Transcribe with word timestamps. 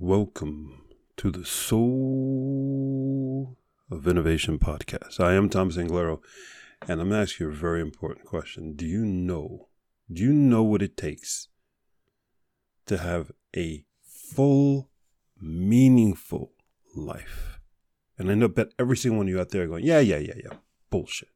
Welcome 0.00 0.84
to 1.18 1.30
the 1.30 1.44
Soul 1.44 2.78
of 3.90 4.08
Innovation 4.08 4.58
podcast. 4.58 5.20
I 5.20 5.34
am 5.34 5.50
Tom 5.50 5.68
Anglero, 5.68 6.20
and 6.88 6.98
I'm 6.98 7.10
going 7.10 7.18
to 7.18 7.18
ask 7.18 7.38
you 7.38 7.50
a 7.50 7.52
very 7.52 7.82
important 7.82 8.26
question. 8.26 8.72
Do 8.74 8.86
you 8.86 9.04
know, 9.04 9.68
do 10.10 10.22
you 10.22 10.32
know 10.32 10.62
what 10.62 10.80
it 10.80 10.96
takes 10.96 11.48
to 12.86 12.96
have 12.96 13.32
a 13.54 13.84
full, 14.02 14.88
meaningful 15.38 16.52
life? 16.96 17.60
And 18.16 18.30
I 18.30 18.34
know 18.34 18.48
bet 18.48 18.72
every 18.78 18.96
single 18.96 19.18
one 19.18 19.26
of 19.26 19.30
you 19.30 19.40
out 19.40 19.50
there 19.50 19.66
going, 19.66 19.84
yeah, 19.84 20.00
yeah, 20.00 20.16
yeah, 20.16 20.38
yeah, 20.42 20.56
bullshit. 20.88 21.28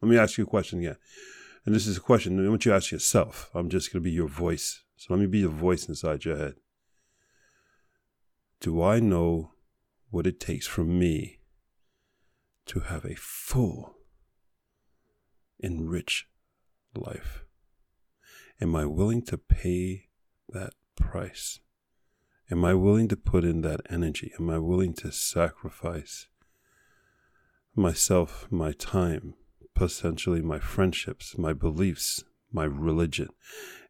Let 0.00 0.10
me 0.10 0.18
ask 0.18 0.36
you 0.38 0.44
a 0.44 0.48
question 0.48 0.80
again. 0.80 0.96
And 1.64 1.72
this 1.72 1.86
is 1.86 1.98
a 1.98 2.00
question 2.00 2.44
I 2.44 2.48
want 2.48 2.64
you 2.64 2.72
to 2.72 2.76
ask 2.76 2.90
yourself. 2.90 3.48
I'm 3.54 3.70
just 3.70 3.92
going 3.92 4.02
to 4.02 4.04
be 4.04 4.10
your 4.10 4.26
voice. 4.26 4.82
So 4.96 5.14
let 5.14 5.20
me 5.20 5.26
be 5.28 5.42
the 5.42 5.48
voice 5.48 5.88
inside 5.88 6.24
your 6.24 6.36
head. 6.36 6.54
Do 8.62 8.80
I 8.80 9.00
know 9.00 9.50
what 10.10 10.24
it 10.24 10.38
takes 10.38 10.68
from 10.68 10.96
me 10.96 11.40
to 12.66 12.78
have 12.78 13.04
a 13.04 13.16
full, 13.16 13.96
enriched 15.60 16.26
life? 16.94 17.42
Am 18.60 18.76
I 18.76 18.86
willing 18.86 19.22
to 19.22 19.36
pay 19.36 20.10
that 20.48 20.74
price? 20.94 21.58
Am 22.52 22.64
I 22.64 22.74
willing 22.74 23.08
to 23.08 23.16
put 23.16 23.44
in 23.44 23.62
that 23.62 23.80
energy? 23.90 24.32
Am 24.38 24.48
I 24.48 24.58
willing 24.58 24.94
to 24.94 25.10
sacrifice 25.10 26.28
myself, 27.74 28.46
my 28.48 28.70
time, 28.70 29.34
potentially 29.74 30.40
my 30.40 30.60
friendships, 30.60 31.36
my 31.36 31.52
beliefs, 31.52 32.22
my 32.52 32.64
religion? 32.64 33.28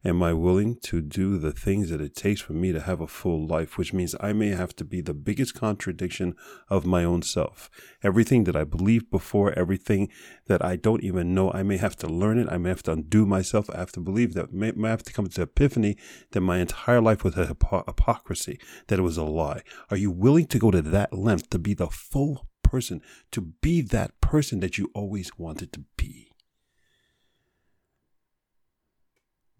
Am 0.05 0.21
I 0.21 0.33
willing 0.33 0.79
to 0.81 0.99
do 0.99 1.37
the 1.37 1.53
things 1.53 1.89
that 1.89 2.01
it 2.01 2.13
takes 2.13 2.41
for 2.41 2.51
me 2.51 2.73
to 2.73 2.81
have 2.81 2.99
a 2.99 3.07
full 3.07 3.47
life, 3.47 3.77
which 3.77 3.93
means 3.93 4.15
I 4.19 4.33
may 4.33 4.49
have 4.49 4.75
to 4.75 4.83
be 4.83 4.99
the 4.99 5.13
biggest 5.13 5.55
contradiction 5.55 6.35
of 6.69 6.85
my 6.85 7.05
own 7.05 7.21
self? 7.21 7.69
Everything 8.03 8.43
that 8.43 8.55
I 8.55 8.65
believed 8.65 9.09
before, 9.09 9.57
everything 9.57 10.09
that 10.47 10.63
I 10.63 10.75
don't 10.75 11.05
even 11.05 11.33
know, 11.33 11.53
I 11.53 11.63
may 11.63 11.77
have 11.77 11.95
to 11.97 12.07
learn 12.07 12.37
it. 12.37 12.49
I 12.51 12.57
may 12.57 12.67
have 12.67 12.83
to 12.83 12.91
undo 12.91 13.25
myself. 13.25 13.69
I 13.69 13.77
have 13.77 13.93
to 13.93 14.01
believe 14.01 14.33
that, 14.33 14.49
I 14.51 14.71
may 14.75 14.89
have 14.89 15.03
to 15.03 15.13
come 15.13 15.27
to 15.27 15.41
epiphany 15.43 15.95
that 16.31 16.41
my 16.41 16.57
entire 16.57 16.99
life 16.99 17.23
was 17.23 17.37
a 17.37 17.45
hypo- 17.45 17.85
hypocrisy, 17.87 18.59
that 18.87 18.99
it 18.99 19.03
was 19.03 19.15
a 19.15 19.23
lie. 19.23 19.61
Are 19.89 19.97
you 19.97 20.11
willing 20.11 20.47
to 20.47 20.59
go 20.59 20.69
to 20.69 20.81
that 20.81 21.13
length 21.13 21.49
to 21.51 21.59
be 21.59 21.73
the 21.73 21.87
full 21.87 22.49
person, 22.61 23.01
to 23.31 23.39
be 23.39 23.79
that 23.79 24.19
person 24.19 24.59
that 24.59 24.77
you 24.77 24.91
always 24.93 25.37
wanted 25.37 25.71
to 25.71 25.85
be? 25.95 26.22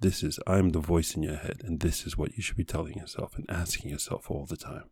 This 0.03 0.21
is, 0.21 0.37
I'm 0.45 0.71
the 0.71 0.81
voice 0.81 1.15
in 1.15 1.23
your 1.23 1.37
head, 1.37 1.61
and 1.63 1.79
this 1.79 2.05
is 2.05 2.17
what 2.17 2.35
you 2.35 2.43
should 2.43 2.57
be 2.57 2.65
telling 2.65 2.95
yourself 2.95 3.37
and 3.37 3.45
asking 3.49 3.89
yourself 3.89 4.29
all 4.29 4.45
the 4.45 4.57
time. 4.57 4.89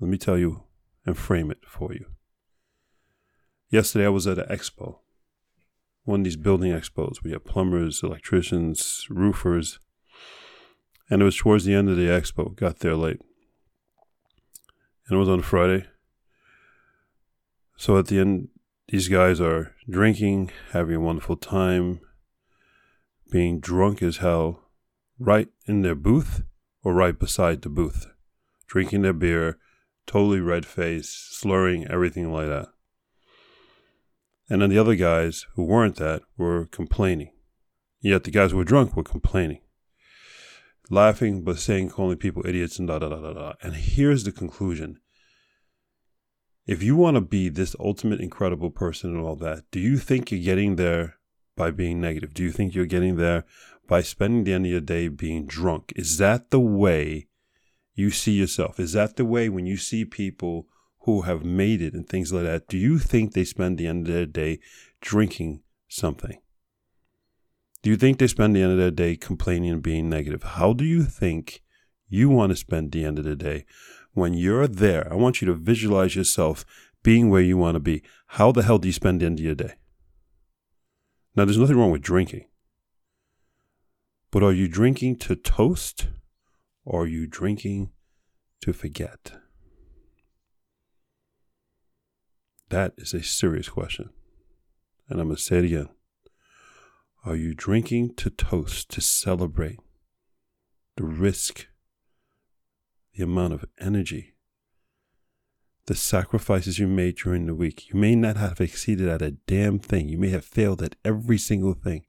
Let 0.00 0.08
me 0.08 0.16
tell 0.16 0.38
you 0.38 0.62
and 1.04 1.14
frame 1.14 1.50
it 1.50 1.58
for 1.66 1.92
you. 1.92 2.06
Yesterday, 3.68 4.06
I 4.06 4.08
was 4.08 4.26
at 4.26 4.38
an 4.38 4.46
expo, 4.46 5.00
one 6.04 6.20
of 6.20 6.24
these 6.24 6.38
building 6.38 6.72
expos. 6.72 7.22
We 7.22 7.32
have 7.32 7.44
plumbers, 7.44 8.02
electricians, 8.02 9.06
roofers, 9.10 9.78
and 11.10 11.20
it 11.20 11.26
was 11.26 11.36
towards 11.36 11.66
the 11.66 11.74
end 11.74 11.90
of 11.90 11.98
the 11.98 12.06
expo. 12.06 12.56
Got 12.56 12.78
there 12.78 12.96
late, 12.96 13.20
and 15.06 15.16
it 15.16 15.20
was 15.20 15.28
on 15.28 15.42
Friday. 15.42 15.84
So 17.76 17.98
at 17.98 18.06
the 18.06 18.18
end, 18.18 18.48
these 18.88 19.08
guys 19.08 19.42
are 19.42 19.74
drinking, 19.90 20.52
having 20.72 20.94
a 20.94 21.00
wonderful 21.00 21.36
time, 21.36 22.00
being 23.30 23.60
drunk 23.60 24.02
as 24.02 24.18
hell 24.18 24.70
right 25.18 25.48
in 25.66 25.82
their 25.82 25.94
booth 25.94 26.42
or 26.82 26.94
right 26.94 27.18
beside 27.18 27.62
the 27.62 27.68
booth, 27.68 28.06
drinking 28.66 29.02
their 29.02 29.12
beer, 29.12 29.58
totally 30.06 30.40
red 30.40 30.64
faced, 30.64 31.38
slurring, 31.38 31.86
everything 31.86 32.32
like 32.32 32.46
that. 32.46 32.68
And 34.48 34.62
then 34.62 34.70
the 34.70 34.78
other 34.78 34.94
guys 34.94 35.46
who 35.54 35.64
weren't 35.64 35.96
that 35.96 36.22
were 36.36 36.66
complaining. 36.66 37.32
Yet 38.00 38.24
the 38.24 38.30
guys 38.30 38.52
who 38.52 38.56
were 38.56 38.64
drunk 38.64 38.96
were 38.96 39.02
complaining, 39.02 39.60
laughing 40.88 41.42
but 41.42 41.58
saying 41.58 41.90
calling 41.90 42.16
people 42.16 42.46
idiots 42.46 42.78
and 42.78 42.86
da 42.86 43.00
da 43.00 43.08
da 43.08 43.20
da 43.20 43.32
da. 43.32 43.52
And 43.60 43.74
here's 43.74 44.24
the 44.24 44.32
conclusion. 44.32 45.00
If 46.64 46.82
you 46.82 46.96
want 46.96 47.16
to 47.16 47.20
be 47.20 47.48
this 47.48 47.74
ultimate 47.80 48.20
incredible 48.20 48.70
person 48.70 49.16
and 49.16 49.24
all 49.24 49.36
that, 49.36 49.64
do 49.72 49.80
you 49.80 49.98
think 49.98 50.30
you're 50.30 50.40
getting 50.40 50.76
there 50.76 51.17
by 51.58 51.70
being 51.72 52.00
negative? 52.00 52.32
Do 52.32 52.42
you 52.42 52.52
think 52.52 52.74
you're 52.74 52.86
getting 52.86 53.16
there 53.16 53.44
by 53.88 54.00
spending 54.00 54.44
the 54.44 54.54
end 54.54 54.64
of 54.64 54.72
your 54.72 54.80
day 54.80 55.08
being 55.08 55.44
drunk? 55.44 55.92
Is 55.96 56.16
that 56.18 56.50
the 56.50 56.60
way 56.60 57.26
you 57.94 58.10
see 58.10 58.32
yourself? 58.32 58.78
Is 58.78 58.92
that 58.92 59.16
the 59.16 59.24
way 59.24 59.48
when 59.48 59.66
you 59.66 59.76
see 59.76 60.04
people 60.04 60.68
who 61.00 61.22
have 61.22 61.44
made 61.44 61.82
it 61.82 61.94
and 61.94 62.08
things 62.08 62.32
like 62.32 62.44
that, 62.44 62.68
do 62.68 62.78
you 62.78 62.98
think 62.98 63.32
they 63.32 63.44
spend 63.44 63.76
the 63.76 63.88
end 63.88 64.06
of 64.06 64.14
their 64.14 64.26
day 64.26 64.60
drinking 65.00 65.62
something? 65.88 66.38
Do 67.82 67.90
you 67.90 67.96
think 67.96 68.18
they 68.18 68.26
spend 68.28 68.54
the 68.54 68.62
end 68.62 68.72
of 68.72 68.78
their 68.78 68.90
day 68.90 69.16
complaining 69.16 69.70
and 69.70 69.82
being 69.82 70.08
negative? 70.08 70.42
How 70.42 70.72
do 70.72 70.84
you 70.84 71.02
think 71.04 71.62
you 72.08 72.28
want 72.28 72.50
to 72.50 72.56
spend 72.56 72.92
the 72.92 73.04
end 73.04 73.18
of 73.18 73.24
the 73.24 73.36
day 73.36 73.64
when 74.12 74.34
you're 74.34 74.68
there? 74.68 75.10
I 75.12 75.16
want 75.16 75.40
you 75.40 75.46
to 75.46 75.54
visualize 75.54 76.14
yourself 76.14 76.64
being 77.02 77.30
where 77.30 77.42
you 77.42 77.56
want 77.56 77.76
to 77.76 77.80
be. 77.80 78.02
How 78.28 78.52
the 78.52 78.62
hell 78.62 78.78
do 78.78 78.88
you 78.88 78.92
spend 78.92 79.20
the 79.20 79.26
end 79.26 79.38
of 79.38 79.44
your 79.44 79.54
day? 79.54 79.74
Now, 81.38 81.44
there's 81.44 81.56
nothing 81.56 81.76
wrong 81.76 81.92
with 81.92 82.02
drinking. 82.02 82.46
But 84.32 84.42
are 84.42 84.52
you 84.52 84.66
drinking 84.66 85.18
to 85.18 85.36
toast 85.36 86.08
or 86.84 87.02
are 87.02 87.06
you 87.06 87.28
drinking 87.28 87.92
to 88.62 88.72
forget? 88.72 89.34
That 92.70 92.94
is 92.98 93.14
a 93.14 93.22
serious 93.22 93.68
question. 93.68 94.10
And 95.08 95.20
I'm 95.20 95.28
going 95.28 95.36
to 95.36 95.40
say 95.42 95.58
it 95.58 95.66
again. 95.66 95.90
Are 97.24 97.36
you 97.36 97.54
drinking 97.54 98.16
to 98.16 98.30
toast, 98.30 98.90
to 98.90 99.00
celebrate 99.00 99.78
the 100.96 101.04
risk, 101.04 101.68
the 103.14 103.22
amount 103.22 103.52
of 103.52 103.64
energy, 103.80 104.34
the 105.88 105.94
sacrifices 105.94 106.78
you 106.78 106.86
made 106.86 107.16
during 107.16 107.46
the 107.46 107.54
week. 107.54 107.88
You 107.88 107.98
may 107.98 108.14
not 108.14 108.36
have 108.36 108.60
exceeded 108.60 109.08
at 109.08 109.22
a 109.22 109.30
damn 109.30 109.78
thing. 109.78 110.10
You 110.10 110.18
may 110.18 110.28
have 110.28 110.44
failed 110.44 110.82
at 110.82 110.96
every 111.02 111.38
single 111.38 111.72
thing. 111.72 112.04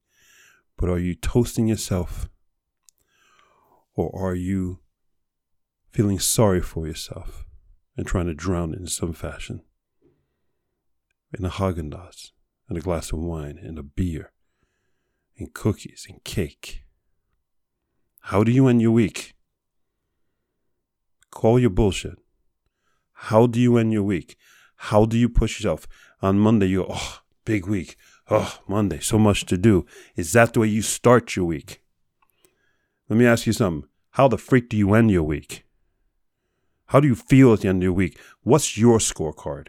But 0.77 0.89
are 0.89 0.99
you 0.99 1.15
toasting 1.15 1.69
yourself? 1.69 2.27
Or 3.95 4.13
are 4.13 4.35
you 4.35 4.79
feeling 5.91 6.19
sorry 6.19 6.59
for 6.59 6.87
yourself 6.87 7.45
and 7.95 8.05
trying 8.05 8.25
to 8.25 8.33
drown 8.33 8.73
it 8.73 8.81
in 8.81 8.87
some 8.87 9.13
fashion? 9.13 9.61
In 11.37 11.45
a 11.45 11.49
Haagen 11.49 11.89
Dazs, 11.89 12.31
and 12.67 12.77
a 12.77 12.81
glass 12.81 13.13
of 13.13 13.19
wine, 13.19 13.57
and 13.61 13.79
a 13.79 13.83
beer, 13.83 14.33
and 15.37 15.53
cookies, 15.53 16.05
and 16.09 16.21
cake. 16.25 16.83
How 18.23 18.43
do 18.43 18.51
you 18.51 18.67
end 18.67 18.81
your 18.81 18.91
week? 18.91 19.35
Call 21.31 21.59
your 21.59 21.69
bullshit. 21.69 22.17
How 23.23 23.47
do 23.47 23.59
you 23.59 23.77
end 23.77 23.91
your 23.91 24.03
week? 24.03 24.37
How 24.77 25.05
do 25.05 25.17
you 25.17 25.27
push 25.27 25.59
yourself? 25.59 25.85
On 26.21 26.39
Monday, 26.39 26.67
you 26.67 26.83
go, 26.83 26.87
oh, 26.89 27.19
big 27.43 27.67
week. 27.67 27.97
Oh, 28.31 28.59
Monday, 28.65 28.99
so 29.01 29.19
much 29.19 29.45
to 29.47 29.57
do. 29.57 29.85
Is 30.15 30.31
that 30.31 30.53
the 30.53 30.61
way 30.61 30.67
you 30.67 30.81
start 30.81 31.35
your 31.35 31.45
week? 31.45 31.83
Let 33.09 33.19
me 33.19 33.25
ask 33.25 33.45
you 33.45 33.51
something. 33.51 33.89
How 34.11 34.29
the 34.29 34.37
freak 34.37 34.69
do 34.69 34.77
you 34.77 34.93
end 34.93 35.11
your 35.11 35.23
week? 35.23 35.65
How 36.87 37.01
do 37.01 37.09
you 37.09 37.15
feel 37.15 37.53
at 37.53 37.61
the 37.61 37.67
end 37.67 37.79
of 37.79 37.83
your 37.83 37.93
week? 37.93 38.17
What's 38.43 38.77
your 38.77 38.99
scorecard? 38.99 39.67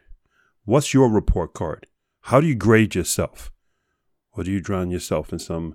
What's 0.65 0.95
your 0.95 1.09
report 1.11 1.53
card? 1.53 1.87
How 2.23 2.41
do 2.41 2.47
you 2.47 2.55
grade 2.55 2.95
yourself? 2.95 3.51
Or 4.33 4.45
do 4.45 4.53
you 4.53 4.61
drown 4.61 4.91
yourself 4.91 5.33
in 5.33 5.41
some 5.41 5.75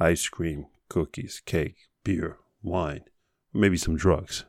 ice 0.00 0.28
cream, 0.28 0.66
cookies, 0.88 1.40
cake, 1.46 1.88
beer, 2.02 2.38
wine, 2.62 3.04
maybe 3.52 3.76
some 3.76 3.96
drugs? 3.96 4.44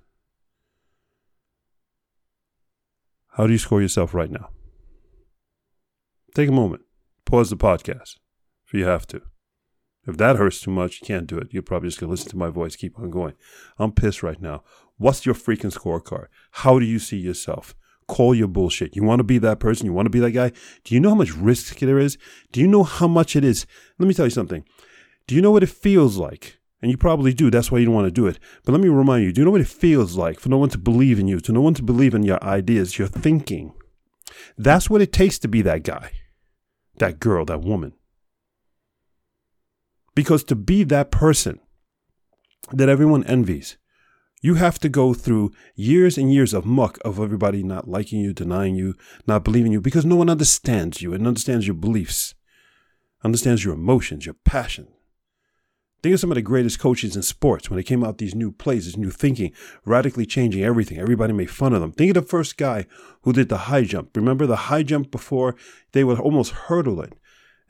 How 3.35 3.47
do 3.47 3.51
you 3.51 3.59
score 3.59 3.81
yourself 3.81 4.13
right 4.13 4.31
now? 4.31 4.49
Take 6.33 6.47
a 6.47 6.53
moment. 6.53 6.83
Pause 7.25 7.49
the 7.49 7.57
podcast 7.57 8.15
if 8.65 8.73
you 8.73 8.85
have 8.85 9.05
to. 9.07 9.21
If 10.07 10.15
that 10.17 10.37
hurts 10.37 10.61
too 10.61 10.71
much, 10.71 11.01
you 11.01 11.07
can't 11.07 11.27
do 11.27 11.37
it. 11.37 11.49
You're 11.51 11.61
probably 11.61 11.89
just 11.89 11.99
going 11.99 12.07
to 12.07 12.11
listen 12.11 12.29
to 12.29 12.37
my 12.37 12.49
voice, 12.49 12.77
keep 12.77 12.97
on 12.97 13.09
going. 13.09 13.33
I'm 13.77 13.91
pissed 13.91 14.23
right 14.23 14.41
now. 14.41 14.63
What's 14.97 15.25
your 15.25 15.35
freaking 15.35 15.73
scorecard? 15.73 16.27
How 16.51 16.79
do 16.79 16.85
you 16.85 16.97
see 16.97 17.17
yourself? 17.17 17.75
Call 18.07 18.33
your 18.33 18.47
bullshit. 18.47 18.95
You 18.95 19.03
want 19.03 19.19
to 19.19 19.25
be 19.25 19.39
that 19.39 19.59
person? 19.59 19.85
You 19.85 19.93
want 19.93 20.05
to 20.05 20.11
be 20.11 20.19
that 20.19 20.31
guy? 20.31 20.53
Do 20.85 20.93
you 20.93 21.01
know 21.01 21.09
how 21.09 21.15
much 21.15 21.35
risk 21.35 21.79
there 21.79 21.99
is? 21.99 22.17
Do 22.53 22.61
you 22.61 22.67
know 22.67 22.83
how 22.83 23.07
much 23.07 23.35
it 23.35 23.43
is? 23.43 23.65
Let 23.99 24.07
me 24.07 24.13
tell 24.13 24.27
you 24.27 24.29
something. 24.29 24.63
Do 25.27 25.35
you 25.35 25.41
know 25.41 25.51
what 25.51 25.63
it 25.63 25.69
feels 25.69 26.15
like 26.17 26.59
and 26.85 26.91
you 26.91 26.99
probably 26.99 27.33
do. 27.33 27.49
That's 27.49 27.71
why 27.71 27.79
you 27.79 27.85
don't 27.85 27.95
want 27.95 28.05
to 28.05 28.11
do 28.11 28.27
it. 28.27 28.37
But 28.63 28.73
let 28.73 28.79
me 28.79 28.89
remind 28.89 29.23
you 29.23 29.31
do 29.31 29.41
you 29.41 29.45
know 29.45 29.49
what 29.49 29.59
it 29.59 29.67
feels 29.67 30.15
like 30.17 30.39
for 30.39 30.49
no 30.49 30.59
one 30.59 30.69
to 30.69 30.77
believe 30.77 31.17
in 31.17 31.27
you, 31.27 31.39
to 31.39 31.51
no 31.51 31.59
one 31.59 31.73
to 31.73 31.81
believe 31.81 32.13
in 32.13 32.21
your 32.21 32.37
ideas, 32.43 32.99
your 32.99 33.07
thinking? 33.07 33.73
That's 34.55 34.87
what 34.87 35.01
it 35.01 35.11
takes 35.11 35.39
to 35.39 35.47
be 35.47 35.63
that 35.63 35.81
guy, 35.81 36.11
that 36.97 37.19
girl, 37.19 37.43
that 37.45 37.61
woman. 37.61 37.93
Because 40.13 40.43
to 40.43 40.55
be 40.55 40.83
that 40.83 41.09
person 41.09 41.59
that 42.71 42.87
everyone 42.87 43.23
envies, 43.23 43.77
You 44.45 44.53
have 44.53 44.77
to 44.81 44.89
go 44.89 45.15
through 45.15 45.53
years 45.75 46.19
and 46.19 46.31
years 46.31 46.53
of 46.53 46.67
muck 46.67 46.99
of 47.03 47.19
everybody 47.19 47.63
not 47.63 47.87
liking 47.87 48.19
you, 48.19 48.31
denying 48.31 48.75
you, 48.75 48.93
not 49.25 49.43
believing 49.43 49.71
you, 49.71 49.81
because 49.81 50.05
no 50.05 50.15
one 50.15 50.29
understands 50.29 51.01
you 51.01 51.15
and 51.15 51.25
understands 51.25 51.65
your 51.65 51.73
beliefs, 51.73 52.35
understands 53.23 53.65
your 53.65 53.73
emotions, 53.73 54.27
your 54.27 54.35
passion. 54.45 54.87
Think 56.05 56.13
of 56.13 56.19
some 56.19 56.29
of 56.29 56.35
the 56.35 56.43
greatest 56.43 56.77
coaches 56.77 57.15
in 57.15 57.23
sports 57.23 57.67
when 57.67 57.77
they 57.77 57.83
came 57.83 58.03
out 58.03 58.19
these 58.19 58.35
new 58.35 58.51
plays, 58.51 58.85
this 58.85 58.95
new 58.95 59.09
thinking, 59.09 59.51
radically 59.85 60.27
changing 60.27 60.63
everything. 60.63 60.99
Everybody 60.99 61.33
made 61.33 61.49
fun 61.49 61.73
of 61.73 61.81
them. 61.81 61.93
Think 61.93 62.15
of 62.15 62.23
the 62.23 62.29
first 62.29 62.57
guy 62.57 62.85
who 63.23 63.33
did 63.33 63.49
the 63.49 63.57
high 63.57 63.85
jump. 63.85 64.15
Remember 64.15 64.45
the 64.45 64.55
high 64.55 64.83
jump 64.83 65.09
before 65.09 65.55
they 65.93 66.03
would 66.03 66.19
almost 66.19 66.51
hurdle 66.51 67.01
it. 67.01 67.13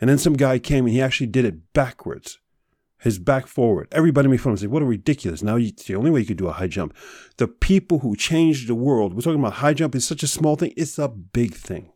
And 0.02 0.10
then 0.10 0.18
some 0.18 0.34
guy 0.34 0.60
came 0.60 0.84
and 0.84 0.94
he 0.94 1.02
actually 1.02 1.28
did 1.28 1.46
it 1.46 1.72
backwards 1.72 2.40
his 3.00 3.20
back 3.20 3.48
forward. 3.48 3.88
Everybody 3.94 4.28
made 4.28 4.42
fun 4.42 4.52
of 4.52 4.60
him. 4.60 4.68
Say, 4.68 4.68
what 4.68 4.82
a 4.82 4.86
ridiculous. 4.86 5.42
Now 5.42 5.56
you, 5.56 5.70
it's 5.70 5.86
the 5.86 5.96
only 5.96 6.12
way 6.12 6.20
you 6.20 6.26
could 6.26 6.36
do 6.36 6.50
a 6.50 6.52
high 6.52 6.68
jump. 6.68 6.94
The 7.38 7.48
people 7.48 8.00
who 8.00 8.18
changed 8.18 8.68
the 8.68 8.76
world, 8.76 9.14
we're 9.14 9.22
talking 9.22 9.40
about 9.40 9.54
high 9.54 9.74
jump 9.74 9.96
is 9.96 10.06
such 10.06 10.24
a 10.24 10.28
small 10.28 10.58
thing. 10.58 10.74
It's 10.76 11.00
a 11.00 11.08
big 11.08 11.54
thing. 11.54 11.94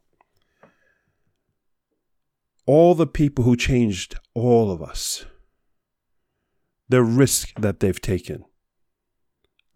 All 2.65 2.95
the 2.95 3.07
people 3.07 3.43
who 3.43 3.57
changed 3.57 4.15
all 4.33 4.71
of 4.71 4.81
us, 4.81 5.25
the 6.89 7.03
risk 7.03 7.53
that 7.59 7.79
they've 7.79 8.01
taken. 8.01 8.43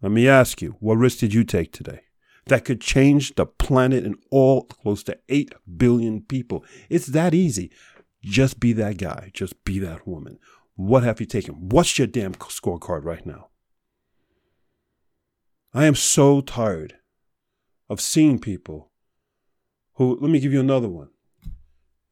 Let 0.02 0.12
me 0.12 0.28
ask 0.28 0.60
you, 0.60 0.76
what 0.80 0.98
risk 0.98 1.18
did 1.18 1.32
you 1.32 1.44
take 1.44 1.72
today? 1.72 2.02
That 2.46 2.64
could 2.64 2.80
change 2.80 3.36
the 3.36 3.46
planet 3.46 4.04
and 4.04 4.16
all 4.30 4.64
close 4.64 5.02
to 5.04 5.18
8 5.30 5.54
billion 5.78 6.20
people. 6.22 6.64
It's 6.90 7.06
that 7.06 7.32
easy. 7.32 7.70
Just 8.22 8.60
be 8.60 8.72
that 8.74 8.98
guy. 8.98 9.30
Just 9.32 9.64
be 9.64 9.78
that 9.78 10.06
woman. 10.06 10.38
What 10.76 11.04
have 11.04 11.20
you 11.20 11.26
taken? 11.26 11.68
What's 11.68 11.98
your 11.98 12.06
damn 12.06 12.34
scorecard 12.34 13.04
right 13.04 13.24
now? 13.24 13.48
I 15.72 15.86
am 15.86 15.94
so 15.94 16.40
tired 16.40 16.96
of 17.88 18.00
seeing 18.00 18.38
people 18.38 18.90
who, 19.94 20.18
let 20.20 20.30
me 20.30 20.40
give 20.40 20.52
you 20.52 20.60
another 20.60 20.88
one. 20.88 21.08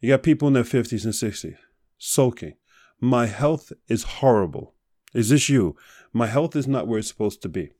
You 0.01 0.09
got 0.09 0.23
people 0.23 0.49
in 0.49 0.55
their 0.55 0.65
50s 0.65 1.05
and 1.05 1.13
60s 1.13 1.57
sulking. 1.99 2.55
My 3.01 3.27
health 3.27 3.73
is 3.89 4.03
horrible. 4.05 4.75
Is 5.15 5.29
this 5.29 5.49
you? 5.49 5.77
My 6.13 6.27
health 6.27 6.57
is 6.57 6.67
not 6.67 6.87
where 6.87 6.99
it's 6.99 7.09
supposed 7.09 7.43
to 7.43 7.49
be. 7.49 7.73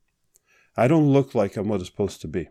I 0.77 0.89
don't 0.89 1.13
look 1.13 1.35
like 1.35 1.57
I'm 1.57 1.69
what 1.69 1.81
it's 1.81 1.91
supposed 1.91 2.21
to 2.23 2.29
be. 2.29 2.49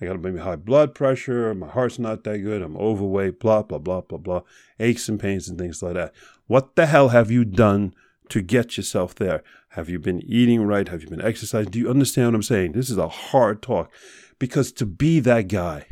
I 0.00 0.06
got 0.06 0.20
maybe 0.20 0.38
high 0.38 0.56
blood 0.56 0.94
pressure, 0.94 1.54
my 1.54 1.68
heart's 1.68 1.98
not 1.98 2.24
that 2.24 2.38
good, 2.38 2.60
I'm 2.60 2.76
overweight, 2.76 3.38
blah, 3.38 3.62
blah, 3.62 3.78
blah, 3.78 4.00
blah, 4.00 4.18
blah, 4.18 4.40
aches 4.80 5.08
and 5.08 5.18
pains 5.18 5.48
and 5.48 5.58
things 5.58 5.82
like 5.82 5.94
that. 5.94 6.12
What 6.46 6.74
the 6.74 6.86
hell 6.86 7.10
have 7.10 7.30
you 7.30 7.44
done 7.44 7.94
to 8.30 8.42
get 8.42 8.76
yourself 8.76 9.14
there? 9.14 9.44
Have 9.70 9.88
you 9.88 9.98
been 9.98 10.20
eating 10.22 10.62
right? 10.62 10.88
Have 10.88 11.02
you 11.02 11.08
been 11.08 11.22
exercising? 11.22 11.70
Do 11.70 11.78
you 11.78 11.88
understand 11.88 12.28
what 12.28 12.34
I'm 12.34 12.42
saying? 12.42 12.72
This 12.72 12.90
is 12.90 12.98
a 12.98 13.08
hard 13.08 13.62
talk 13.62 13.92
because 14.38 14.72
to 14.72 14.86
be 14.86 15.20
that 15.20 15.48
guy, 15.48 15.86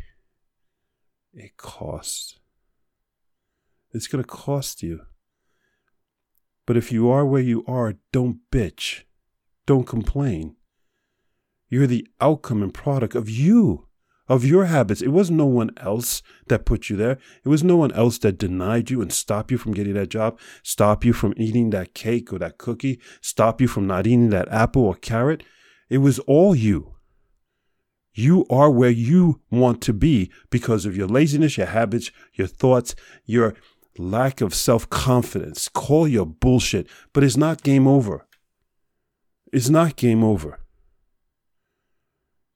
it 1.33 1.55
costs. 1.55 2.37
It's 3.93 4.07
going 4.07 4.23
to 4.23 4.29
cost 4.29 4.83
you. 4.83 5.01
But 6.71 6.77
if 6.77 6.89
you 6.89 7.09
are 7.09 7.25
where 7.25 7.41
you 7.41 7.65
are, 7.67 7.95
don't 8.13 8.39
bitch. 8.49 9.03
Don't 9.65 9.85
complain. 9.85 10.55
You're 11.67 11.85
the 11.85 12.07
outcome 12.21 12.63
and 12.63 12.73
product 12.73 13.13
of 13.13 13.29
you 13.29 13.89
of 14.29 14.45
your 14.45 14.63
habits. 14.63 15.01
It 15.01 15.09
was 15.09 15.29
no 15.29 15.45
one 15.45 15.71
else 15.75 16.21
that 16.47 16.63
put 16.63 16.89
you 16.89 16.95
there. 16.95 17.17
It 17.43 17.49
was 17.49 17.61
no 17.61 17.75
one 17.75 17.91
else 17.91 18.17
that 18.19 18.37
denied 18.37 18.89
you 18.89 19.01
and 19.01 19.11
stopped 19.11 19.51
you 19.51 19.57
from 19.57 19.73
getting 19.73 19.95
that 19.95 20.07
job, 20.07 20.39
stop 20.63 21.03
you 21.03 21.11
from 21.11 21.33
eating 21.35 21.71
that 21.71 21.93
cake 21.93 22.31
or 22.31 22.39
that 22.39 22.57
cookie, 22.57 23.01
stop 23.19 23.59
you 23.59 23.67
from 23.67 23.85
not 23.85 24.07
eating 24.07 24.29
that 24.29 24.47
apple 24.47 24.85
or 24.85 24.95
carrot. 24.95 25.43
It 25.89 25.97
was 25.97 26.19
all 26.19 26.55
you. 26.55 26.93
You 28.13 28.45
are 28.49 28.71
where 28.71 28.89
you 28.89 29.41
want 29.51 29.81
to 29.81 29.91
be 29.91 30.31
because 30.49 30.85
of 30.85 30.95
your 30.95 31.07
laziness, 31.07 31.57
your 31.57 31.67
habits, 31.67 32.11
your 32.31 32.47
thoughts, 32.47 32.95
your 33.25 33.55
lack 33.97 34.41
of 34.41 34.53
self 34.53 34.89
confidence. 34.89 35.67
Call 35.69 36.07
your 36.07 36.25
bullshit, 36.25 36.87
but 37.13 37.23
it's 37.23 37.37
not 37.37 37.63
game 37.63 37.87
over. 37.87 38.27
It's 39.51 39.69
not 39.69 39.95
game 39.95 40.23
over. 40.23 40.59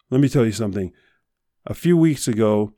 Let 0.09 0.21
me 0.21 0.29
tell 0.29 0.45
you 0.45 0.51
something 0.51 0.93
a 1.65 1.73
few 1.73 1.97
weeks 1.97 2.27
ago, 2.27 2.73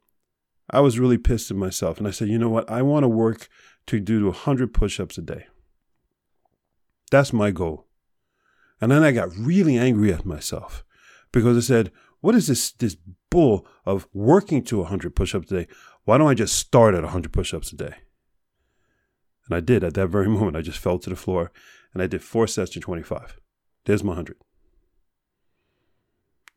I 0.69 0.79
was 0.79 0.99
really 0.99 1.17
pissed 1.17 1.51
at 1.51 1.57
myself. 1.57 1.97
And 1.97 2.07
I 2.07 2.11
said, 2.11 2.29
you 2.29 2.37
know 2.37 2.49
what? 2.49 2.69
I 2.69 2.81
want 2.81 3.03
to 3.03 3.09
work 3.09 3.47
to 3.87 3.99
do 3.99 4.25
100 4.25 4.73
push 4.73 4.99
ups 4.99 5.17
a 5.17 5.21
day. 5.21 5.47
That's 7.11 7.33
my 7.33 7.51
goal. 7.51 7.87
And 8.81 8.91
then 8.91 9.03
I 9.03 9.11
got 9.11 9.35
really 9.35 9.77
angry 9.77 10.13
at 10.13 10.25
myself 10.25 10.83
because 11.31 11.57
I 11.57 11.61
said, 11.61 11.91
what 12.21 12.35
is 12.35 12.47
this, 12.47 12.71
this 12.73 12.97
bull 13.29 13.65
of 13.85 14.07
working 14.13 14.63
to 14.65 14.79
100 14.79 15.15
push 15.15 15.33
ups 15.33 15.51
a 15.51 15.63
day? 15.63 15.67
Why 16.03 16.17
don't 16.17 16.27
I 16.29 16.33
just 16.33 16.55
start 16.55 16.95
at 16.95 17.03
100 17.03 17.31
push 17.31 17.53
ups 17.53 17.71
a 17.71 17.75
day? 17.75 17.95
And 19.47 19.55
I 19.55 19.59
did 19.59 19.83
at 19.83 19.93
that 19.95 20.07
very 20.07 20.27
moment. 20.37 20.57
I 20.57 20.61
just 20.61 20.79
fell 20.79 20.99
to 20.99 21.09
the 21.09 21.15
floor 21.15 21.51
and 21.93 22.01
I 22.01 22.07
did 22.07 22.23
four 22.23 22.47
sets 22.47 22.71
to 22.71 22.79
25. 22.79 23.39
There's 23.85 24.03
my 24.03 24.09
100. 24.09 24.37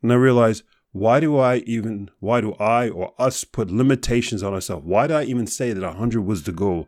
And 0.03 0.11
I 0.11 0.15
realized, 0.15 0.63
why 0.91 1.19
do 1.19 1.37
I 1.37 1.57
even, 1.57 2.09
why 2.19 2.41
do 2.41 2.53
I 2.55 2.89
or 2.89 3.13
us 3.17 3.43
put 3.43 3.71
limitations 3.71 4.43
on 4.43 4.53
ourselves? 4.53 4.85
Why 4.85 5.07
do 5.07 5.13
I 5.13 5.23
even 5.23 5.47
say 5.47 5.71
that 5.71 5.81
100 5.81 6.21
was 6.21 6.43
the 6.43 6.51
goal? 6.51 6.87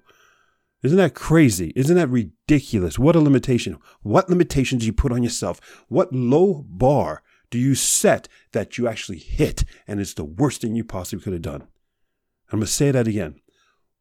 Isn't 0.81 0.97
that 0.97 1.13
crazy? 1.13 1.71
Isn't 1.75 1.95
that 1.95 2.09
ridiculous? 2.09 2.99
What 2.99 3.15
a 3.15 3.21
limitation. 3.21 3.77
What 4.01 4.29
limitations 4.29 4.81
do 4.81 4.87
you 4.87 4.93
put 4.93 5.13
on 5.13 5.23
yourself? 5.23 5.61
What 5.87 6.11
low 6.11 6.65
bar 6.67 7.23
do 7.49 7.57
you 7.57 7.75
set 7.75 8.27
that 8.51 8.77
you 8.77 8.87
actually 8.87 9.19
hit 9.19 9.63
and 9.87 10.01
it's 10.01 10.13
the 10.13 10.25
worst 10.25 10.61
thing 10.61 10.75
you 10.75 10.83
possibly 10.83 11.23
could 11.23 11.33
have 11.33 11.41
done? 11.41 11.61
I'm 12.51 12.59
going 12.59 12.65
to 12.65 12.71
say 12.71 12.91
that 12.91 13.07
again. 13.07 13.39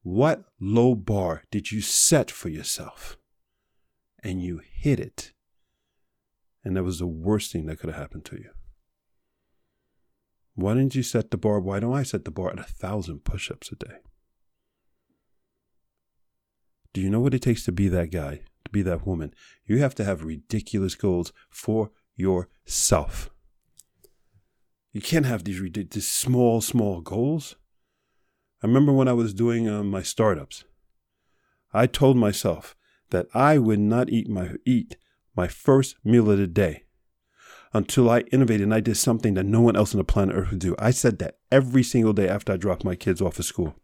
What 0.02 0.44
low 0.60 0.94
bar 0.94 1.44
did 1.50 1.70
you 1.70 1.80
set 1.80 2.30
for 2.30 2.48
yourself? 2.48 3.16
And 4.22 4.42
you 4.42 4.60
hit 4.72 5.00
it. 5.00 5.32
And 6.64 6.76
that 6.76 6.84
was 6.84 6.98
the 6.98 7.06
worst 7.06 7.52
thing 7.52 7.66
that 7.66 7.78
could 7.78 7.90
have 7.90 7.98
happened 7.98 8.24
to 8.26 8.36
you. 8.36 8.50
Why 10.54 10.74
didn't 10.74 10.94
you 10.94 11.02
set 11.02 11.30
the 11.30 11.38
bar? 11.38 11.60
Why 11.60 11.80
don't 11.80 11.94
I 11.94 12.02
set 12.02 12.24
the 12.24 12.30
bar 12.30 12.50
at 12.50 12.58
a 12.58 12.64
thousand 12.64 13.24
push 13.24 13.50
ups 13.50 13.72
a 13.72 13.76
day? 13.76 13.96
Do 16.92 17.00
you 17.00 17.08
know 17.08 17.20
what 17.20 17.34
it 17.34 17.40
takes 17.40 17.64
to 17.64 17.72
be 17.72 17.88
that 17.88 18.10
guy, 18.10 18.42
to 18.64 18.70
be 18.70 18.82
that 18.82 19.06
woman? 19.06 19.32
You 19.64 19.78
have 19.78 19.94
to 19.96 20.04
have 20.04 20.24
ridiculous 20.24 20.94
goals 20.94 21.32
for 21.48 21.90
yourself. 22.16 23.30
You 24.92 25.00
can't 25.00 25.24
have 25.26 25.44
these 25.44 25.58
ridiculous 25.58 26.06
small, 26.06 26.60
small 26.60 27.00
goals. 27.00 27.56
I 28.62 28.66
remember 28.66 28.92
when 28.92 29.08
I 29.08 29.12
was 29.12 29.34
doing 29.34 29.68
uh, 29.68 29.82
my 29.82 30.02
startups, 30.02 30.64
I 31.72 31.86
told 31.86 32.16
myself 32.16 32.76
that 33.10 33.26
I 33.34 33.58
would 33.58 33.80
not 33.80 34.08
eat 34.10 34.28
my 34.28 34.52
eat 34.64 34.96
my 35.34 35.48
first 35.48 35.96
meal 36.04 36.30
of 36.30 36.38
the 36.38 36.46
day 36.46 36.84
until 37.72 38.10
I 38.10 38.20
innovated 38.32 38.64
and 38.64 38.74
I 38.74 38.80
did 38.80 38.96
something 38.96 39.34
that 39.34 39.46
no 39.46 39.60
one 39.62 39.76
else 39.76 39.94
on 39.94 39.98
the 39.98 40.04
planet 40.04 40.36
Earth 40.36 40.50
would 40.50 40.58
do. 40.58 40.76
I 40.78 40.90
said 40.90 41.18
that 41.18 41.38
every 41.50 41.82
single 41.82 42.12
day 42.12 42.28
after 42.28 42.52
I 42.52 42.56
dropped 42.56 42.84
my 42.84 42.94
kids 42.94 43.20
off 43.20 43.38
at 43.38 43.46
school. 43.46 43.74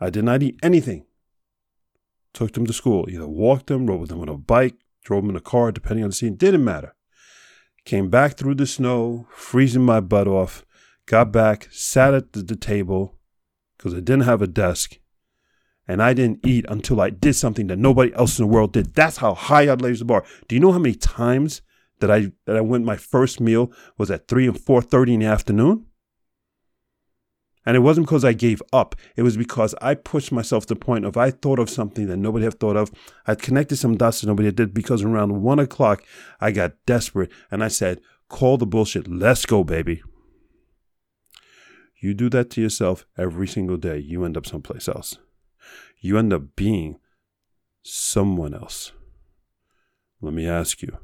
I 0.00 0.10
did 0.10 0.24
not 0.24 0.42
eat 0.42 0.58
anything. 0.62 1.04
Took 2.32 2.52
them 2.52 2.66
to 2.66 2.72
school, 2.72 3.08
either 3.08 3.28
walked 3.28 3.68
them, 3.68 3.86
rode 3.86 4.00
with 4.00 4.08
them 4.08 4.20
on 4.20 4.28
a 4.28 4.36
bike, 4.36 4.74
drove 5.04 5.22
them 5.22 5.30
in 5.30 5.36
a 5.36 5.40
car, 5.40 5.70
depending 5.70 6.02
on 6.02 6.10
the 6.10 6.16
scene. 6.16 6.34
Didn't 6.34 6.64
matter. 6.64 6.94
Came 7.84 8.08
back 8.08 8.36
through 8.36 8.56
the 8.56 8.66
snow, 8.66 9.28
freezing 9.30 9.84
my 9.84 10.00
butt 10.00 10.26
off. 10.26 10.64
Got 11.06 11.32
back, 11.32 11.68
sat 11.70 12.14
at 12.14 12.32
the, 12.32 12.42
the 12.42 12.56
table 12.56 13.18
because 13.76 13.92
I 13.92 14.00
didn't 14.00 14.22
have 14.22 14.40
a 14.40 14.46
desk, 14.46 14.98
and 15.86 16.02
I 16.02 16.14
didn't 16.14 16.46
eat 16.46 16.64
until 16.68 17.00
I 17.00 17.10
did 17.10 17.34
something 17.34 17.66
that 17.66 17.78
nobody 17.78 18.14
else 18.14 18.38
in 18.38 18.44
the 18.46 18.52
world 18.52 18.72
did. 18.72 18.94
That's 18.94 19.18
how 19.18 19.34
high 19.34 19.68
I 19.68 19.74
raised 19.74 20.00
the 20.00 20.06
bar. 20.06 20.24
Do 20.48 20.54
you 20.54 20.60
know 20.60 20.72
how 20.72 20.78
many 20.78 20.94
times 20.94 21.60
that 22.00 22.10
I 22.10 22.32
that 22.46 22.56
I 22.56 22.60
went 22.60 22.84
my 22.84 22.96
first 22.96 23.40
meal 23.40 23.72
was 23.96 24.10
at 24.10 24.28
three 24.28 24.46
and 24.46 24.58
four 24.58 24.82
thirty 24.82 25.14
in 25.14 25.20
the 25.20 25.26
afternoon. 25.26 25.86
And 27.66 27.76
it 27.76 27.80
wasn't 27.80 28.06
because 28.06 28.26
I 28.26 28.34
gave 28.34 28.62
up. 28.74 28.94
It 29.16 29.22
was 29.22 29.38
because 29.38 29.74
I 29.80 29.94
pushed 29.94 30.30
myself 30.30 30.66
to 30.66 30.74
the 30.74 30.80
point 30.80 31.06
of 31.06 31.16
I 31.16 31.30
thought 31.30 31.58
of 31.58 31.70
something 31.70 32.06
that 32.08 32.18
nobody 32.18 32.44
had 32.44 32.60
thought 32.60 32.76
of. 32.76 32.92
I 33.26 33.34
connected 33.36 33.76
some 33.76 33.96
dots 33.96 34.20
that 34.20 34.26
nobody 34.26 34.52
did 34.52 34.74
because 34.74 35.02
around 35.02 35.40
one 35.42 35.58
o'clock 35.58 36.02
I 36.42 36.50
got 36.50 36.74
desperate 36.84 37.32
and 37.50 37.64
I 37.64 37.68
said, 37.68 38.02
call 38.28 38.58
the 38.58 38.66
bullshit. 38.66 39.08
Let's 39.08 39.46
go, 39.46 39.64
baby. 39.64 40.02
You 42.04 42.12
do 42.12 42.28
that 42.28 42.50
to 42.50 42.60
yourself 42.60 43.06
every 43.16 43.48
single 43.48 43.78
day, 43.78 43.96
you 43.96 44.26
end 44.26 44.36
up 44.36 44.44
someplace 44.44 44.88
else. 44.88 45.16
You 46.00 46.18
end 46.18 46.34
up 46.34 46.54
being 46.54 46.98
someone 47.82 48.52
else. 48.52 48.92
Let 50.20 50.34
me 50.34 50.46
ask 50.46 50.82
you 50.82 50.98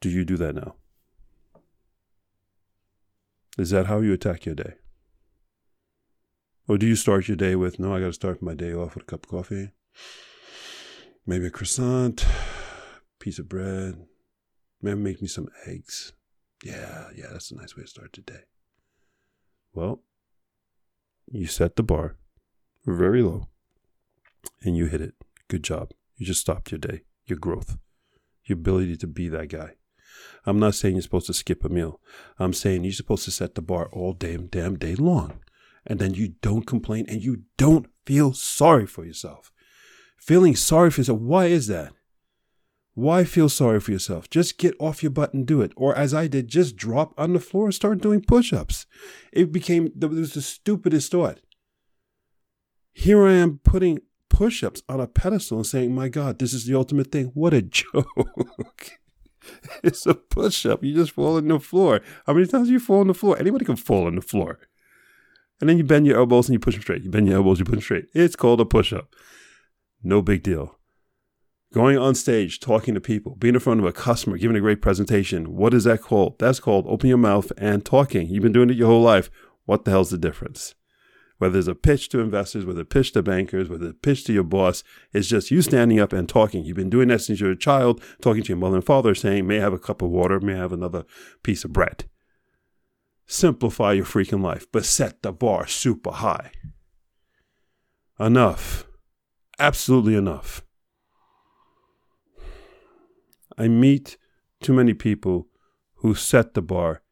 do 0.00 0.08
you 0.08 0.24
do 0.24 0.36
that 0.36 0.54
now? 0.54 0.76
Is 3.58 3.70
that 3.70 3.86
how 3.86 3.98
you 3.98 4.12
attack 4.12 4.46
your 4.46 4.54
day? 4.54 4.74
Or 6.68 6.78
do 6.78 6.86
you 6.86 6.94
start 6.94 7.26
your 7.26 7.36
day 7.36 7.56
with, 7.56 7.80
no, 7.80 7.92
I 7.92 7.98
got 7.98 8.06
to 8.06 8.12
start 8.12 8.40
my 8.40 8.54
day 8.54 8.72
off 8.72 8.94
with 8.94 9.02
a 9.02 9.06
cup 9.06 9.24
of 9.24 9.30
coffee, 9.32 9.72
maybe 11.26 11.46
a 11.46 11.50
croissant, 11.50 12.24
piece 13.18 13.40
of 13.40 13.48
bread, 13.48 14.06
maybe 14.80 15.00
make 15.00 15.20
me 15.20 15.26
some 15.26 15.48
eggs. 15.66 16.12
Yeah, 16.62 17.08
yeah, 17.16 17.26
that's 17.32 17.50
a 17.50 17.56
nice 17.56 17.76
way 17.76 17.82
to 17.82 17.88
start 17.88 18.12
the 18.12 18.20
day. 18.20 18.44
Well, 19.74 20.02
you 21.30 21.46
set 21.46 21.76
the 21.76 21.82
bar 21.82 22.16
very 22.86 23.22
low 23.22 23.48
and 24.62 24.76
you 24.76 24.86
hit 24.86 25.00
it. 25.00 25.14
Good 25.48 25.62
job. 25.62 25.92
You 26.16 26.26
just 26.26 26.40
stopped 26.40 26.70
your 26.72 26.78
day, 26.78 27.02
your 27.26 27.38
growth, 27.38 27.78
your 28.44 28.58
ability 28.58 28.96
to 28.98 29.06
be 29.06 29.28
that 29.28 29.48
guy. 29.48 29.74
I'm 30.46 30.58
not 30.58 30.74
saying 30.74 30.94
you're 30.94 31.02
supposed 31.02 31.26
to 31.26 31.34
skip 31.34 31.64
a 31.64 31.68
meal. 31.68 32.00
I'm 32.38 32.52
saying 32.52 32.84
you're 32.84 32.92
supposed 32.92 33.24
to 33.24 33.30
set 33.30 33.54
the 33.54 33.62
bar 33.62 33.88
all 33.92 34.12
damn 34.12 34.46
damn 34.46 34.76
day 34.76 34.94
long. 34.94 35.40
And 35.86 35.98
then 35.98 36.14
you 36.14 36.34
don't 36.42 36.66
complain 36.66 37.06
and 37.08 37.22
you 37.22 37.42
don't 37.56 37.86
feel 38.04 38.34
sorry 38.34 38.86
for 38.86 39.04
yourself. 39.04 39.52
Feeling 40.18 40.56
sorry 40.56 40.90
for 40.90 41.00
yourself, 41.00 41.20
why 41.20 41.46
is 41.46 41.66
that? 41.68 41.92
Why 42.98 43.22
feel 43.22 43.48
sorry 43.48 43.78
for 43.78 43.92
yourself? 43.92 44.28
Just 44.28 44.58
get 44.58 44.74
off 44.80 45.04
your 45.04 45.10
butt 45.10 45.32
and 45.32 45.46
do 45.46 45.62
it. 45.62 45.70
Or 45.76 45.94
as 45.94 46.12
I 46.12 46.26
did, 46.26 46.48
just 46.48 46.74
drop 46.74 47.14
on 47.16 47.32
the 47.32 47.38
floor 47.38 47.66
and 47.66 47.74
start 47.74 48.00
doing 48.00 48.20
push 48.20 48.52
ups. 48.52 48.86
It 49.32 49.52
became, 49.52 49.92
it 50.02 50.10
was 50.10 50.34
the 50.34 50.42
stupidest 50.42 51.12
thought. 51.12 51.38
Here 52.92 53.24
I 53.24 53.34
am 53.34 53.60
putting 53.62 54.00
push 54.28 54.64
ups 54.64 54.82
on 54.88 54.98
a 54.98 55.06
pedestal 55.06 55.58
and 55.58 55.66
saying, 55.66 55.94
my 55.94 56.08
God, 56.08 56.40
this 56.40 56.52
is 56.52 56.66
the 56.66 56.74
ultimate 56.74 57.12
thing. 57.12 57.26
What 57.34 57.54
a 57.54 57.62
joke. 57.62 58.98
it's 59.84 60.04
a 60.04 60.14
push 60.14 60.66
up. 60.66 60.82
You 60.82 60.92
just 60.92 61.12
fall 61.12 61.36
on 61.36 61.46
the 61.46 61.60
floor. 61.60 62.00
How 62.26 62.32
many 62.32 62.48
times 62.48 62.66
do 62.66 62.72
you 62.72 62.80
fall 62.80 62.98
on 62.98 63.06
the 63.06 63.14
floor? 63.14 63.38
Anybody 63.38 63.64
can 63.64 63.76
fall 63.76 64.08
on 64.08 64.16
the 64.16 64.22
floor. 64.22 64.58
And 65.60 65.70
then 65.70 65.78
you 65.78 65.84
bend 65.84 66.04
your 66.04 66.18
elbows 66.18 66.48
and 66.48 66.54
you 66.54 66.58
push 66.58 66.74
them 66.74 66.82
straight. 66.82 67.04
You 67.04 67.10
bend 67.10 67.28
your 67.28 67.36
elbows, 67.36 67.60
you 67.60 67.64
push 67.64 67.74
them 67.74 67.80
straight. 67.80 68.06
It's 68.12 68.34
called 68.34 68.60
a 68.60 68.64
push 68.64 68.92
up. 68.92 69.14
No 70.02 70.20
big 70.20 70.42
deal. 70.42 70.77
Going 71.72 71.98
on 71.98 72.14
stage, 72.14 72.60
talking 72.60 72.94
to 72.94 73.00
people, 73.00 73.36
being 73.36 73.54
in 73.54 73.60
front 73.60 73.80
of 73.80 73.86
a 73.86 73.92
customer, 73.92 74.38
giving 74.38 74.56
a 74.56 74.60
great 74.60 74.80
presentation. 74.80 75.54
What 75.54 75.74
is 75.74 75.84
that 75.84 76.00
called? 76.00 76.38
That's 76.38 76.60
called 76.60 76.86
open 76.88 77.10
your 77.10 77.18
mouth 77.18 77.52
and 77.58 77.84
talking. 77.84 78.28
You've 78.28 78.42
been 78.42 78.52
doing 78.52 78.70
it 78.70 78.76
your 78.76 78.88
whole 78.88 79.02
life. 79.02 79.30
What 79.66 79.84
the 79.84 79.90
hell's 79.90 80.10
the 80.10 80.16
difference? 80.16 80.74
Whether 81.36 81.58
it's 81.58 81.68
a 81.68 81.74
pitch 81.74 82.08
to 82.08 82.20
investors, 82.20 82.64
whether 82.64 82.80
it's 82.80 82.86
a 82.86 82.94
pitch 82.94 83.12
to 83.12 83.22
bankers, 83.22 83.68
whether 83.68 83.88
it's 83.88 83.96
a 83.96 84.00
pitch 84.00 84.24
to 84.24 84.32
your 84.32 84.44
boss, 84.44 84.82
it's 85.12 85.28
just 85.28 85.50
you 85.50 85.60
standing 85.60 86.00
up 86.00 86.14
and 86.14 86.26
talking. 86.26 86.64
You've 86.64 86.76
been 86.76 86.88
doing 86.88 87.08
that 87.08 87.20
since 87.20 87.38
you 87.38 87.46
were 87.46 87.52
a 87.52 87.56
child, 87.56 88.02
talking 88.22 88.42
to 88.42 88.48
your 88.48 88.56
mother 88.56 88.76
and 88.76 88.84
father, 88.84 89.14
saying, 89.14 89.46
May 89.46 89.58
I 89.58 89.62
have 89.62 89.74
a 89.74 89.78
cup 89.78 90.00
of 90.00 90.08
water? 90.08 90.40
May 90.40 90.54
I 90.54 90.58
have 90.58 90.72
another 90.72 91.04
piece 91.42 91.64
of 91.64 91.72
bread? 91.74 92.06
Simplify 93.26 93.92
your 93.92 94.06
freaking 94.06 94.42
life, 94.42 94.66
but 94.72 94.86
set 94.86 95.22
the 95.22 95.32
bar 95.32 95.66
super 95.66 96.12
high. 96.12 96.50
Enough. 98.18 98.86
Absolutely 99.58 100.14
enough. 100.14 100.62
I 103.58 103.66
meet 103.66 104.16
too 104.60 104.72
many 104.72 104.94
people 104.94 105.48
who 105.96 106.14
set 106.14 106.54
the 106.54 106.62
bar 106.62 107.02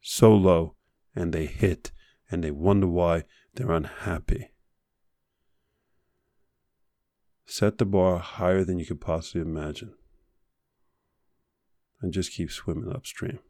so 0.00 0.32
low 0.32 0.76
and 1.16 1.32
they 1.32 1.46
hit 1.46 1.90
and 2.30 2.44
they 2.44 2.52
wonder 2.52 2.86
why 2.86 3.24
they're 3.54 3.72
unhappy. 3.72 4.52
Set 7.44 7.78
the 7.78 7.84
bar 7.84 8.18
higher 8.18 8.62
than 8.62 8.78
you 8.78 8.86
could 8.86 9.00
possibly 9.00 9.40
imagine 9.40 9.94
and 12.00 12.12
just 12.12 12.32
keep 12.32 12.52
swimming 12.52 12.92
upstream. 12.92 13.40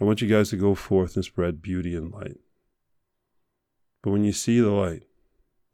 I 0.00 0.04
want 0.04 0.20
you 0.20 0.28
guys 0.28 0.50
to 0.50 0.56
go 0.56 0.74
forth 0.74 1.14
and 1.14 1.24
spread 1.24 1.62
beauty 1.62 1.94
and 1.94 2.10
light. 2.10 2.38
But 4.02 4.10
when 4.10 4.24
you 4.24 4.32
see 4.32 4.58
the 4.58 4.70
light, 4.70 5.04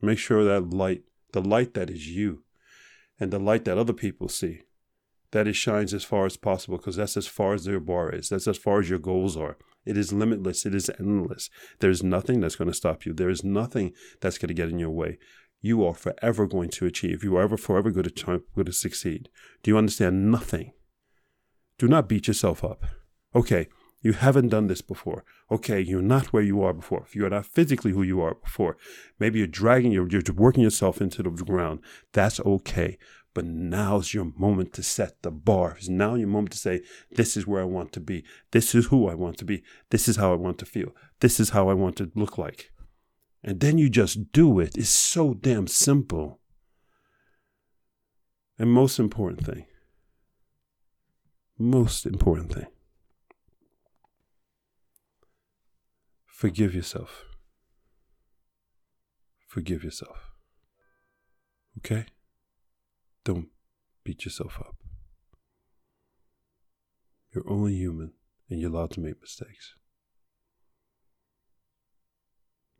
make 0.02 0.18
sure 0.18 0.44
that 0.44 0.68
light, 0.68 1.04
the 1.32 1.40
light 1.40 1.72
that 1.72 1.88
is 1.88 2.06
you, 2.06 2.42
and 3.20 3.30
the 3.30 3.38
light 3.38 3.64
that 3.66 3.78
other 3.78 3.92
people 3.92 4.28
see, 4.28 4.62
that 5.30 5.46
it 5.46 5.54
shines 5.54 5.94
as 5.94 6.02
far 6.02 6.26
as 6.26 6.36
possible 6.36 6.78
because 6.78 6.96
that's 6.96 7.16
as 7.16 7.26
far 7.26 7.54
as 7.54 7.66
your 7.66 7.78
bar 7.78 8.10
is. 8.10 8.30
That's 8.30 8.48
as 8.48 8.58
far 8.58 8.80
as 8.80 8.90
your 8.90 8.98
goals 8.98 9.36
are. 9.36 9.58
It 9.86 9.96
is 9.96 10.12
limitless. 10.12 10.66
It 10.66 10.74
is 10.74 10.90
endless. 10.98 11.48
There's 11.78 12.02
nothing 12.02 12.40
that's 12.40 12.56
going 12.56 12.68
to 12.68 12.76
stop 12.76 13.06
you. 13.06 13.12
There 13.12 13.30
is 13.30 13.44
nothing 13.44 13.92
that's 14.20 14.38
going 14.38 14.48
to 14.48 14.54
get 14.54 14.70
in 14.70 14.78
your 14.78 14.90
way. 14.90 15.18
You 15.60 15.84
are 15.84 15.94
forever 15.94 16.46
going 16.46 16.70
to 16.70 16.86
achieve. 16.86 17.22
You 17.22 17.36
are 17.36 17.42
ever 17.42 17.56
forever 17.56 17.90
going 17.90 18.08
to, 18.08 18.42
going 18.54 18.66
to 18.66 18.72
succeed. 18.72 19.28
Do 19.62 19.70
you 19.70 19.78
understand? 19.78 20.30
Nothing. 20.30 20.72
Do 21.78 21.86
not 21.86 22.08
beat 22.08 22.28
yourself 22.28 22.64
up. 22.64 22.84
Okay, 23.34 23.68
you 24.02 24.12
haven't 24.12 24.48
done 24.48 24.66
this 24.66 24.80
before. 24.80 25.24
Okay, 25.50 25.80
you're 25.80 26.02
not 26.02 26.32
where 26.32 26.42
you 26.42 26.62
are 26.62 26.72
before. 26.72 27.06
You're 27.12 27.30
not 27.30 27.46
physically 27.46 27.92
who 27.92 28.02
you 28.02 28.20
are 28.20 28.34
before. 28.34 28.76
Maybe 29.18 29.38
you're 29.38 29.48
dragging, 29.48 29.92
you're, 29.92 30.08
you're 30.08 30.22
working 30.34 30.62
yourself 30.62 31.00
into 31.00 31.22
the 31.22 31.30
ground. 31.30 31.80
That's 32.12 32.40
okay. 32.40 32.98
But 33.32 33.44
now's 33.44 34.12
your 34.12 34.32
moment 34.36 34.72
to 34.74 34.82
set 34.82 35.22
the 35.22 35.30
bar. 35.30 35.76
It's 35.76 35.88
now 35.88 36.14
your 36.14 36.28
moment 36.28 36.52
to 36.52 36.58
say, 36.58 36.80
this 37.12 37.36
is 37.36 37.46
where 37.46 37.62
I 37.62 37.66
want 37.66 37.92
to 37.92 38.00
be. 38.00 38.24
This 38.50 38.74
is 38.74 38.86
who 38.86 39.08
I 39.08 39.14
want 39.14 39.38
to 39.38 39.44
be. 39.44 39.62
This 39.90 40.08
is 40.08 40.16
how 40.16 40.32
I 40.32 40.36
want 40.36 40.58
to 40.58 40.66
feel. 40.66 40.94
This 41.20 41.38
is 41.38 41.50
how 41.50 41.68
I 41.68 41.74
want 41.74 41.96
to 41.96 42.10
look 42.14 42.38
like. 42.38 42.72
And 43.44 43.60
then 43.60 43.78
you 43.78 43.88
just 43.88 44.32
do 44.32 44.58
it. 44.58 44.76
It's 44.76 44.88
so 44.88 45.34
damn 45.34 45.66
simple. 45.66 46.40
And 48.58 48.70
most 48.70 48.98
important 48.98 49.46
thing, 49.46 49.64
most 51.58 52.04
important 52.04 52.52
thing, 52.52 52.66
Forgive 56.40 56.74
yourself. 56.74 57.26
Forgive 59.46 59.84
yourself. 59.84 60.30
Okay? 61.76 62.06
Don't 63.24 63.48
beat 64.04 64.24
yourself 64.24 64.58
up. 64.58 64.74
You're 67.34 67.44
only 67.46 67.74
human 67.74 68.14
and 68.48 68.58
you're 68.58 68.70
allowed 68.70 68.92
to 68.92 69.00
make 69.00 69.20
mistakes. 69.20 69.74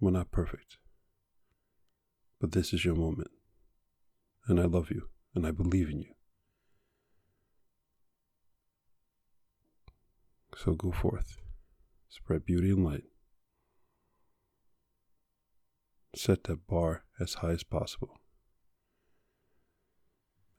We're 0.00 0.12
not 0.12 0.32
perfect. 0.32 0.78
But 2.40 2.52
this 2.52 2.72
is 2.72 2.82
your 2.82 2.94
moment. 2.96 3.30
And 4.46 4.58
I 4.58 4.64
love 4.64 4.90
you 4.90 5.10
and 5.34 5.46
I 5.46 5.50
believe 5.50 5.90
in 5.90 6.00
you. 6.00 6.14
So 10.56 10.72
go 10.72 10.92
forth, 10.92 11.36
spread 12.08 12.46
beauty 12.46 12.70
and 12.70 12.86
light 12.86 13.04
set 16.14 16.44
that 16.44 16.66
bar 16.66 17.04
as 17.18 17.34
high 17.34 17.52
as 17.52 17.62
possible. 17.62 18.20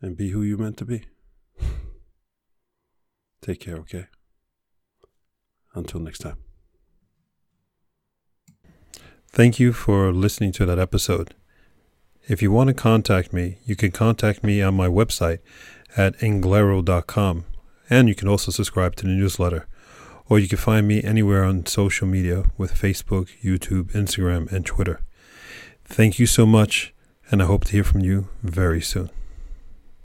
And 0.02 0.18
be 0.18 0.30
who 0.30 0.42
you're 0.42 0.58
meant 0.58 0.78
to 0.78 0.86
be. 0.86 1.04
Take 3.42 3.60
care, 3.60 3.78
okay? 3.78 4.08
Until 5.74 6.00
next 6.00 6.20
time. 6.20 6.38
Thank 9.30 9.60
you 9.60 9.72
for 9.72 10.12
listening 10.12 10.52
to 10.54 10.66
that 10.66 10.80
episode. 10.80 11.36
If 12.28 12.42
you 12.42 12.52
want 12.52 12.68
to 12.68 12.74
contact 12.74 13.32
me, 13.34 13.60
you 13.66 13.76
can 13.76 13.92
contact 13.92 14.44
me 14.44 14.62
on 14.62 14.76
my 14.76 14.88
website 14.88 15.40
at 15.98 16.18
anglero.com, 16.20 17.46
and 17.90 18.08
you 18.08 18.16
can 18.16 18.28
also 18.28 18.52
subscribe 18.52 18.96
to 18.98 19.04
the 19.04 19.12
newsletter. 19.12 19.68
Or 20.30 20.40
you 20.40 20.48
can 20.48 20.58
find 20.58 20.88
me 20.88 21.04
anywhere 21.04 21.44
on 21.44 21.66
social 21.66 22.08
media 22.08 22.44
with 22.58 22.74
Facebook, 22.74 23.30
YouTube, 23.44 23.92
Instagram, 23.94 24.52
and 24.52 24.66
Twitter. 24.66 25.02
Thank 25.92 26.20
you 26.20 26.26
so 26.26 26.46
much, 26.46 26.94
and 27.30 27.44
I 27.44 27.46
hope 27.46 27.66
to 27.66 27.74
hear 27.74 27.84
from 27.84 28.00
you 28.00 28.30
very 28.44 28.80
soon. 28.80 29.10